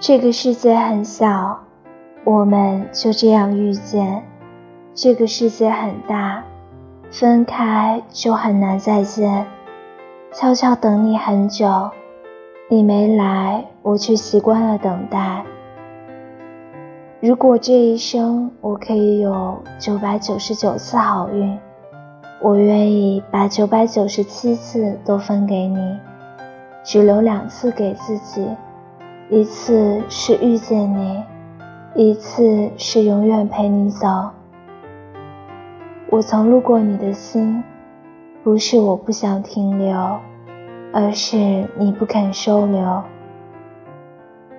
[0.00, 1.58] 这个世界很小，
[2.22, 4.22] 我们就这样遇见；
[4.94, 6.44] 这个世界很大，
[7.10, 9.44] 分开就很难再见。
[10.32, 11.90] 悄悄等你很久，
[12.70, 15.44] 你没来，我却习惯了等待。
[17.20, 21.58] 如果这一生我可以有九百九十九次好运，
[22.40, 25.98] 我愿意把九百九十七次都分给你，
[26.84, 28.46] 只留两次给自己。
[29.30, 31.22] 一次是遇见你，
[31.94, 34.06] 一次是永远陪你走。
[36.10, 37.62] 我曾路过你的心，
[38.42, 40.18] 不是我不想停留，
[40.92, 43.02] 而是你不肯收留。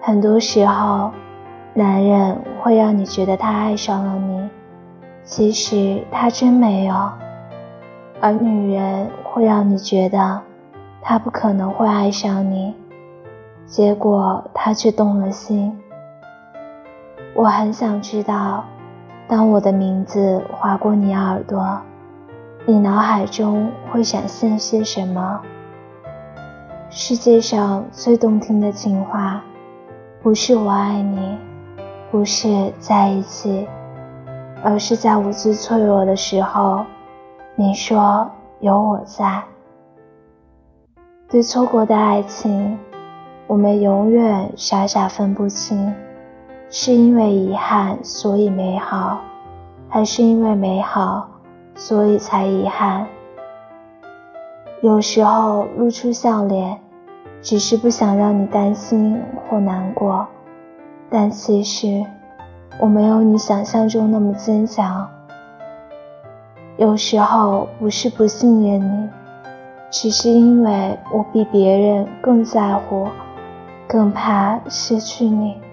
[0.00, 1.10] 很多时候。
[1.78, 4.48] 男人会让你觉得他爱上了你，
[5.24, 6.94] 其实他真没有；
[8.18, 10.40] 而女人会让你觉得
[11.02, 12.74] 他不可能会爱上你，
[13.66, 15.76] 结果他却动了心。
[17.34, 18.64] 我很想知道，
[19.28, 21.80] 当我的名字划过你耳朵，
[22.64, 25.40] 你脑海中会闪现些什么？
[26.88, 29.42] 世界上最动听的情话，
[30.22, 31.36] 不是我爱你。
[32.08, 33.68] 不是在一起，
[34.62, 36.86] 而是在我最脆弱的时候，
[37.56, 39.42] 你说有我在。
[41.28, 42.78] 对错过的爱情，
[43.48, 45.94] 我们永远傻傻分不清，
[46.68, 49.20] 是因为遗憾所以美好，
[49.88, 51.28] 还是因为美好
[51.76, 53.06] 所以才遗憾？
[54.80, 56.76] 有时候露出笑脸，
[57.40, 60.26] 只是不想让你担心或难过。
[61.08, 62.04] 但其实，
[62.80, 65.08] 我没有你想象中那么坚强。
[66.76, 69.08] 有时候不是不信任你，
[69.88, 73.06] 只是因为我比别人更在乎，
[73.88, 75.65] 更怕失去你。